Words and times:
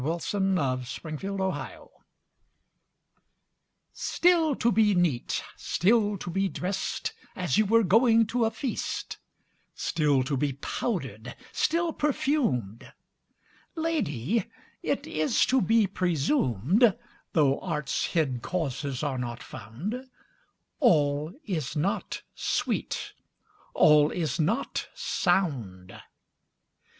1573–1637 0.01 1.37
186. 1.37 1.93
Simplex 3.93 4.17
Munditiis 4.17 4.17
STILL 4.17 4.55
to 4.55 4.71
be 4.71 4.95
neat, 4.95 5.43
still 5.55 6.17
to 6.17 6.29
be 6.31 6.49
drest, 6.49 7.13
As 7.35 7.59
you 7.59 7.67
were 7.67 7.83
going 7.83 8.25
to 8.25 8.45
a 8.45 8.49
feast; 8.49 9.19
Still 9.75 10.23
to 10.23 10.35
be 10.35 10.53
powder'd, 10.53 11.35
still 11.51 11.93
perfumed: 11.93 12.91
Lady, 13.75 14.45
it 14.81 15.05
is 15.05 15.45
to 15.45 15.61
be 15.61 15.85
presumed, 15.85 16.97
Though 17.33 17.59
art's 17.59 18.05
hid 18.05 18.41
causes 18.41 19.03
are 19.03 19.19
not 19.19 19.43
found, 19.43 19.93
5 19.93 20.03
All 20.79 21.33
is 21.45 21.75
not 21.75 22.23
sweet, 22.33 23.13
all 23.75 24.09
is 24.09 24.39
not 24.39 24.87
sound. 24.95 25.95